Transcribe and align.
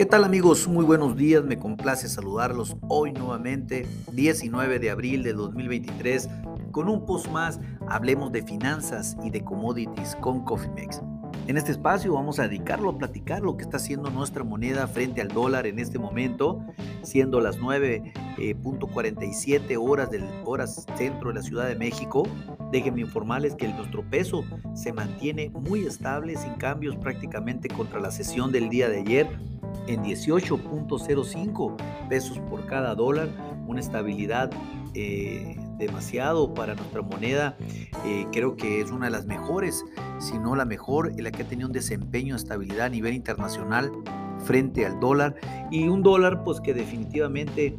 ¿Qué 0.00 0.06
tal 0.06 0.24
amigos? 0.24 0.66
Muy 0.66 0.86
buenos 0.86 1.14
días, 1.14 1.44
me 1.44 1.58
complace 1.58 2.08
saludarlos 2.08 2.74
hoy 2.88 3.12
nuevamente, 3.12 3.86
19 4.12 4.78
de 4.78 4.88
abril 4.88 5.22
de 5.22 5.34
2023, 5.34 6.26
con 6.72 6.88
un 6.88 7.04
post 7.04 7.28
más, 7.28 7.60
hablemos 7.86 8.32
de 8.32 8.42
finanzas 8.42 9.18
y 9.22 9.28
de 9.28 9.44
commodities 9.44 10.16
con 10.16 10.42
CoffeeMex. 10.42 11.02
En 11.48 11.58
este 11.58 11.72
espacio 11.72 12.14
vamos 12.14 12.38
a 12.38 12.44
dedicarlo 12.44 12.88
a 12.88 12.96
platicar 12.96 13.42
lo 13.42 13.58
que 13.58 13.64
está 13.64 13.76
haciendo 13.76 14.08
nuestra 14.08 14.42
moneda 14.42 14.86
frente 14.86 15.20
al 15.20 15.28
dólar 15.28 15.66
en 15.66 15.78
este 15.78 15.98
momento, 15.98 16.64
siendo 17.02 17.42
las 17.42 17.58
9.47 17.58 19.70
eh, 19.70 19.76
horas 19.76 20.10
del 20.10 20.24
horas 20.46 20.86
centro 20.96 21.28
de 21.28 21.34
la 21.34 21.42
Ciudad 21.42 21.68
de 21.68 21.76
México. 21.76 22.26
Déjenme 22.72 23.02
informarles 23.02 23.54
que 23.54 23.68
nuestro 23.68 24.02
peso 24.08 24.44
se 24.72 24.94
mantiene 24.94 25.50
muy 25.50 25.84
estable, 25.84 26.36
sin 26.36 26.54
cambios 26.54 26.96
prácticamente 26.96 27.68
contra 27.68 28.00
la 28.00 28.10
sesión 28.10 28.50
del 28.50 28.70
día 28.70 28.88
de 28.88 29.00
ayer 29.00 29.49
en 29.92 30.04
18.05 30.04 31.76
pesos 32.08 32.38
por 32.48 32.64
cada 32.66 32.94
dólar, 32.94 33.28
una 33.66 33.80
estabilidad 33.80 34.50
eh, 34.94 35.56
demasiado 35.78 36.54
para 36.54 36.74
nuestra 36.76 37.02
moneda. 37.02 37.56
Eh, 38.04 38.26
creo 38.30 38.56
que 38.56 38.80
es 38.80 38.92
una 38.92 39.06
de 39.06 39.10
las 39.10 39.26
mejores, 39.26 39.84
si 40.20 40.38
no 40.38 40.54
la 40.54 40.64
mejor, 40.64 41.12
en 41.16 41.24
la 41.24 41.32
que 41.32 41.42
ha 41.42 41.48
tenido 41.48 41.66
un 41.66 41.72
desempeño 41.72 42.34
de 42.34 42.38
estabilidad 42.38 42.86
a 42.86 42.88
nivel 42.88 43.14
internacional 43.14 43.90
frente 44.44 44.86
al 44.86 45.00
dólar. 45.00 45.34
Y 45.72 45.88
un 45.88 46.02
dólar, 46.02 46.44
pues 46.44 46.60
que 46.60 46.72
definitivamente 46.72 47.76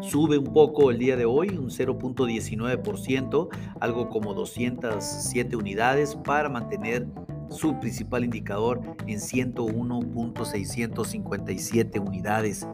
sube 0.00 0.38
un 0.38 0.52
poco 0.52 0.92
el 0.92 0.98
día 0.98 1.16
de 1.16 1.24
hoy, 1.24 1.48
un 1.48 1.70
0.19%, 1.70 3.48
algo 3.80 4.08
como 4.08 4.34
207 4.34 5.56
unidades 5.56 6.14
para 6.14 6.48
mantener 6.48 7.08
su 7.50 7.78
principal 7.78 8.24
indicador 8.24 8.80
en 9.06 9.18
101.657 9.18 12.00
unidades. 12.00 12.66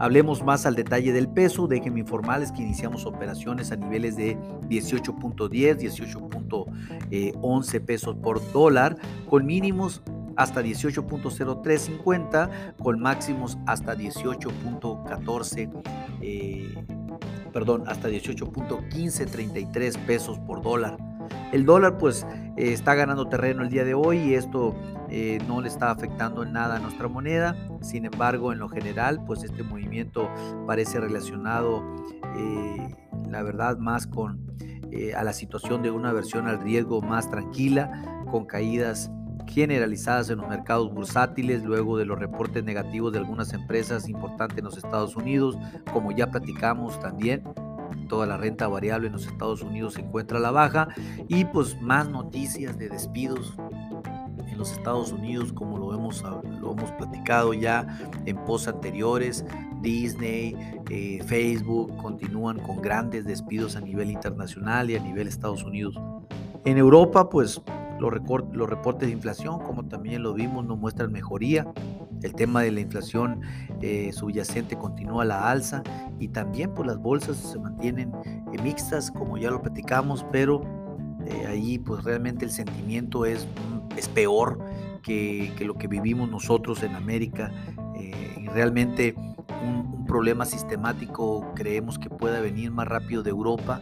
Hablemos 0.00 0.42
más 0.42 0.64
al 0.64 0.74
detalle 0.76 1.12
del 1.12 1.28
peso. 1.28 1.66
Déjenme 1.66 2.00
informarles 2.00 2.52
que 2.52 2.62
iniciamos 2.62 3.04
operaciones 3.04 3.70
a 3.70 3.76
niveles 3.76 4.16
de 4.16 4.38
18.10, 4.68 6.66
18.11 7.10 7.84
pesos 7.84 8.16
por 8.16 8.40
dólar, 8.52 8.96
con 9.28 9.44
mínimos 9.44 10.00
hasta 10.36 10.62
18.0350, 10.62 12.76
con 12.82 12.98
máximos 12.98 13.58
hasta 13.66 13.94
18.14, 13.94 15.70
eh, 16.22 16.82
perdón, 17.52 17.84
hasta 17.86 18.08
18.1533 18.08 19.98
pesos 20.06 20.38
por 20.38 20.62
dólar. 20.62 20.96
El 21.52 21.66
dólar 21.66 21.98
pues 21.98 22.26
eh, 22.56 22.72
está 22.72 22.94
ganando 22.94 23.28
terreno 23.28 23.62
el 23.62 23.70
día 23.70 23.84
de 23.84 23.94
hoy 23.94 24.18
y 24.18 24.34
esto 24.34 24.74
eh, 25.08 25.38
no 25.48 25.60
le 25.60 25.68
está 25.68 25.90
afectando 25.90 26.42
en 26.42 26.52
nada 26.52 26.76
a 26.76 26.78
nuestra 26.78 27.08
moneda. 27.08 27.56
Sin 27.80 28.04
embargo, 28.04 28.52
en 28.52 28.58
lo 28.58 28.68
general 28.68 29.24
pues 29.24 29.42
este 29.42 29.62
movimiento 29.62 30.28
parece 30.66 31.00
relacionado 31.00 31.82
eh, 32.36 32.94
la 33.28 33.42
verdad 33.42 33.78
más 33.78 34.06
con 34.06 34.48
a 35.16 35.22
la 35.22 35.32
situación 35.32 35.82
de 35.82 35.92
una 35.92 36.12
versión 36.12 36.48
al 36.48 36.60
riesgo 36.60 37.00
más 37.00 37.30
tranquila, 37.30 38.24
con 38.28 38.44
caídas 38.44 39.08
generalizadas 39.46 40.30
en 40.30 40.38
los 40.38 40.48
mercados 40.48 40.92
bursátiles 40.92 41.62
luego 41.62 41.96
de 41.96 42.04
los 42.04 42.18
reportes 42.18 42.64
negativos 42.64 43.12
de 43.12 43.18
algunas 43.18 43.52
empresas 43.52 44.08
importantes 44.08 44.58
en 44.58 44.64
los 44.64 44.76
Estados 44.76 45.16
Unidos, 45.16 45.56
como 45.92 46.10
ya 46.12 46.30
platicamos 46.30 46.98
también 46.98 47.44
toda 48.10 48.26
la 48.26 48.36
renta 48.36 48.68
variable 48.68 49.06
en 49.06 49.14
los 49.14 49.26
Estados 49.26 49.62
Unidos 49.62 49.94
se 49.94 50.00
encuentra 50.00 50.38
a 50.38 50.40
la 50.40 50.50
baja 50.50 50.88
y 51.28 51.44
pues 51.46 51.80
más 51.80 52.10
noticias 52.10 52.76
de 52.76 52.88
despidos 52.88 53.54
en 54.48 54.58
los 54.58 54.72
Estados 54.72 55.12
Unidos 55.12 55.52
como 55.52 55.78
lo 55.78 55.94
hemos, 55.94 56.22
lo 56.60 56.72
hemos 56.72 56.90
platicado 56.92 57.54
ya 57.54 57.86
en 58.26 58.36
posts 58.44 58.68
anteriores. 58.68 59.44
Disney, 59.80 60.54
eh, 60.90 61.22
Facebook 61.24 61.96
continúan 61.96 62.58
con 62.58 62.82
grandes 62.82 63.24
despidos 63.24 63.76
a 63.76 63.80
nivel 63.80 64.10
internacional 64.10 64.90
y 64.90 64.96
a 64.96 65.00
nivel 65.00 65.28
Estados 65.28 65.62
Unidos. 65.62 65.94
En 66.64 66.76
Europa 66.76 67.30
pues 67.30 67.62
los, 68.00 68.12
los 68.52 68.68
reportes 68.68 69.08
de 69.08 69.14
inflación 69.14 69.60
como 69.60 69.84
también 69.84 70.24
lo 70.24 70.34
vimos 70.34 70.66
no 70.66 70.76
muestran 70.76 71.12
mejoría 71.12 71.66
el 72.22 72.34
tema 72.34 72.62
de 72.62 72.70
la 72.70 72.80
inflación 72.80 73.40
eh, 73.80 74.12
subyacente 74.12 74.76
continúa 74.76 75.24
la 75.24 75.50
alza 75.50 75.82
y 76.18 76.28
también 76.28 76.74
pues 76.74 76.86
las 76.86 76.98
bolsas 76.98 77.36
se 77.36 77.58
mantienen 77.58 78.12
eh, 78.24 78.62
mixtas 78.62 79.10
como 79.10 79.38
ya 79.38 79.50
lo 79.50 79.62
platicamos, 79.62 80.24
pero 80.30 80.62
eh, 81.26 81.46
ahí 81.46 81.78
pues 81.78 82.04
realmente 82.04 82.44
el 82.44 82.50
sentimiento 82.50 83.24
es, 83.24 83.46
mm, 83.46 83.98
es 83.98 84.08
peor 84.08 84.58
que, 85.02 85.52
lo 85.60 85.74
que 85.74 85.88
vivimos 85.88 86.30
nosotros 86.30 86.82
en 86.82 86.94
América 86.94 87.50
y 88.38 88.46
realmente 88.48 89.14
un, 89.62 89.94
un 89.94 90.06
problema 90.06 90.44
sistemático 90.44 91.52
creemos 91.54 91.98
que 91.98 92.10
pueda 92.10 92.40
venir 92.40 92.70
más 92.70 92.86
rápido 92.88 93.22
de 93.22 93.30
Europa 93.30 93.80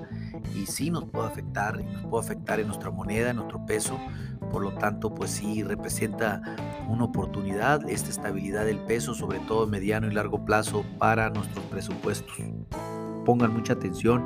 y 0.55 0.67
sí 0.67 0.91
nos 0.91 1.05
puede 1.05 1.29
afectar, 1.29 1.83
nos 1.85 2.07
puede 2.07 2.25
afectar 2.25 2.61
en 2.61 2.67
nuestra 2.67 2.91
moneda, 2.91 3.31
en 3.31 3.37
nuestro 3.37 3.65
peso, 3.65 3.99
por 4.51 4.63
lo 4.63 4.73
tanto, 4.73 5.15
pues 5.15 5.31
sí 5.31 5.63
representa 5.63 6.43
una 6.89 7.05
oportunidad 7.05 7.89
esta 7.89 8.11
estabilidad 8.11 8.65
del 8.65 8.79
peso, 8.79 9.15
sobre 9.15 9.41
todo 9.41 9.67
mediano 9.67 10.07
y 10.07 10.13
largo 10.13 10.45
plazo 10.45 10.85
para 10.99 11.31
nuestros 11.31 11.65
presupuestos. 11.67 12.33
Pongan 13.25 13.53
mucha 13.53 13.75
atención. 13.75 14.25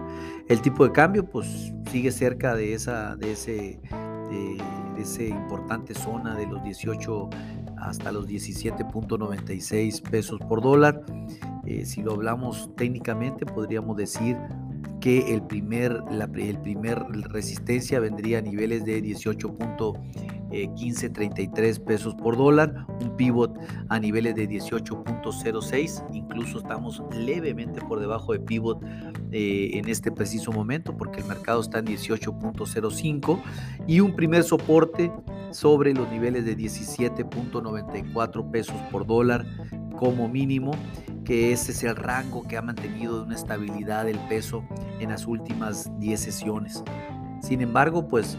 El 0.48 0.60
tipo 0.62 0.84
de 0.84 0.92
cambio, 0.92 1.24
pues 1.24 1.72
sigue 1.90 2.12
cerca 2.12 2.54
de 2.54 2.74
esa, 2.74 3.16
de 3.16 3.32
ese, 3.32 3.80
de, 4.30 4.62
ese 4.96 5.28
importante 5.28 5.94
zona 5.94 6.36
de 6.36 6.46
los 6.46 6.62
18 6.62 7.30
hasta 7.78 8.12
los 8.12 8.28
17.96 8.28 10.02
pesos 10.08 10.38
por 10.48 10.62
dólar. 10.62 11.04
Eh, 11.64 11.84
si 11.84 12.02
lo 12.02 12.12
hablamos 12.12 12.70
técnicamente, 12.76 13.44
podríamos 13.44 13.96
decir 13.96 14.36
que 15.02 15.34
el 15.34 15.42
primer, 15.42 16.00
la 16.12 16.30
el 16.36 16.58
primer 16.60 17.02
resistencia 17.28 17.98
vendría 17.98 18.38
a 18.38 18.40
niveles 18.40 18.84
de 18.84 19.02
18.1533 19.02 21.84
pesos 21.84 22.14
por 22.14 22.36
dólar, 22.36 22.86
un 23.00 23.16
pivot 23.16 23.58
a 23.88 23.98
niveles 23.98 24.36
de 24.36 24.48
18.06, 24.48 26.04
incluso 26.14 26.58
estamos 26.58 27.02
levemente 27.16 27.80
por 27.80 27.98
debajo 27.98 28.32
de 28.32 28.38
pivot 28.38 28.80
eh, 29.32 29.70
en 29.74 29.88
este 29.88 30.12
preciso 30.12 30.52
momento 30.52 30.96
porque 30.96 31.18
el 31.18 31.26
mercado 31.26 31.60
está 31.60 31.80
en 31.80 31.86
18.05 31.86 33.42
y 33.88 33.98
un 33.98 34.14
primer 34.14 34.44
soporte 34.44 35.10
sobre 35.50 35.94
los 35.94 36.08
niveles 36.10 36.44
de 36.44 36.56
17.94 36.56 38.50
pesos 38.52 38.76
por 38.92 39.04
dólar 39.04 39.44
como 39.98 40.28
mínimo 40.28 40.70
que 41.25 41.53
ese 41.53 41.72
es 41.72 41.83
el 41.84 41.97
rango 41.97 42.43
que 42.47 42.56
ha 42.56 42.62
mantenido 42.62 43.22
una 43.22 43.34
estabilidad 43.34 44.05
del 44.05 44.19
peso 44.28 44.65
en 45.00 45.10
las 45.10 45.27
últimas 45.27 45.91
10 45.99 46.21
sesiones. 46.21 46.83
Sin 47.41 47.60
embargo, 47.60 48.09
pues 48.09 48.37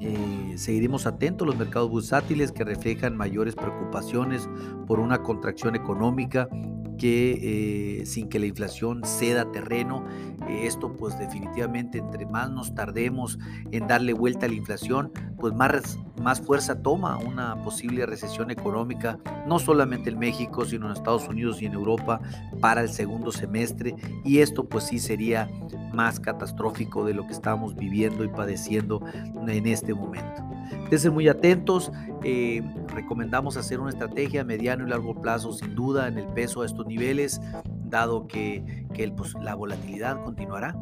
eh, 0.00 0.54
seguiremos 0.56 1.06
atentos 1.06 1.46
a 1.46 1.50
los 1.50 1.58
mercados 1.58 1.90
bursátiles 1.90 2.52
que 2.52 2.64
reflejan 2.64 3.16
mayores 3.16 3.54
preocupaciones 3.54 4.48
por 4.86 5.00
una 5.00 5.22
contracción 5.22 5.74
económica 5.74 6.48
que 6.98 8.00
eh, 8.00 8.06
sin 8.06 8.28
que 8.28 8.38
la 8.38 8.46
inflación 8.46 9.02
ceda 9.04 9.50
terreno, 9.50 10.04
eh, 10.48 10.66
esto 10.66 10.92
pues 10.94 11.18
definitivamente 11.18 11.98
entre 11.98 12.26
más 12.26 12.50
nos 12.50 12.74
tardemos 12.74 13.38
en 13.70 13.86
darle 13.86 14.12
vuelta 14.12 14.46
a 14.46 14.48
la 14.48 14.56
inflación, 14.56 15.12
pues 15.38 15.54
más, 15.54 15.98
más 16.20 16.40
fuerza 16.40 16.82
toma 16.82 17.16
una 17.16 17.62
posible 17.62 18.04
recesión 18.04 18.50
económica, 18.50 19.18
no 19.46 19.58
solamente 19.58 20.10
en 20.10 20.18
México, 20.18 20.64
sino 20.64 20.86
en 20.86 20.92
Estados 20.92 21.28
Unidos 21.28 21.62
y 21.62 21.66
en 21.66 21.74
Europa 21.74 22.20
para 22.60 22.82
el 22.82 22.88
segundo 22.88 23.32
semestre 23.32 23.94
y 24.24 24.38
esto 24.40 24.68
pues 24.68 24.84
sí 24.84 24.98
sería 24.98 25.48
más 25.92 26.20
catastrófico 26.20 27.04
de 27.04 27.14
lo 27.14 27.26
que 27.26 27.32
estamos 27.32 27.74
viviendo 27.74 28.24
y 28.24 28.28
padeciendo 28.28 29.02
en 29.46 29.66
este 29.66 29.94
momento. 29.94 30.44
Estén 30.90 31.12
muy 31.12 31.28
atentos, 31.28 31.92
eh, 32.24 32.62
recomendamos 32.98 33.56
hacer 33.56 33.78
una 33.78 33.90
estrategia 33.90 34.40
a 34.40 34.44
mediano 34.44 34.84
y 34.84 34.90
largo 34.90 35.20
plazo 35.20 35.52
sin 35.52 35.76
duda 35.76 36.08
en 36.08 36.18
el 36.18 36.26
peso 36.26 36.62
a 36.62 36.66
estos 36.66 36.84
niveles, 36.84 37.40
dado 37.84 38.26
que, 38.26 38.86
que 38.92 39.08
pues, 39.12 39.34
la 39.40 39.54
volatilidad 39.54 40.20
continuará. 40.24 40.76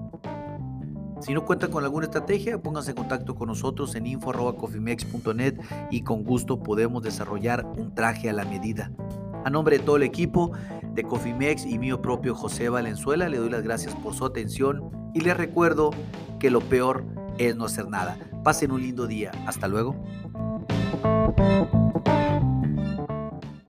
Si 1.20 1.34
no 1.34 1.44
cuentan 1.44 1.70
con 1.70 1.84
alguna 1.84 2.06
estrategia, 2.06 2.60
pónganse 2.60 2.92
en 2.92 2.96
contacto 2.96 3.34
con 3.34 3.48
nosotros 3.48 3.94
en 3.96 4.06
info.cofimex.net 4.06 5.60
y 5.90 6.02
con 6.02 6.24
gusto 6.24 6.62
podemos 6.62 7.02
desarrollar 7.02 7.66
un 7.66 7.94
traje 7.94 8.30
a 8.30 8.32
la 8.32 8.46
medida. 8.46 8.90
A 9.44 9.50
nombre 9.50 9.78
de 9.78 9.84
todo 9.84 9.96
el 9.96 10.02
equipo 10.02 10.52
de 10.94 11.02
Cofimex 11.02 11.66
y 11.66 11.78
mío 11.78 12.00
propio 12.00 12.34
José 12.34 12.70
Valenzuela, 12.70 13.28
le 13.28 13.36
doy 13.36 13.50
las 13.50 13.62
gracias 13.62 13.94
por 13.94 14.14
su 14.14 14.24
atención 14.24 14.90
y 15.12 15.20
les 15.20 15.36
recuerdo 15.36 15.90
que 16.38 16.50
lo 16.50 16.60
peor 16.60 17.04
es 17.36 17.56
no 17.56 17.66
hacer 17.66 17.88
nada. 17.88 18.16
Pasen 18.42 18.72
un 18.72 18.80
lindo 18.80 19.06
día. 19.06 19.32
Hasta 19.46 19.68
luego. 19.68 19.96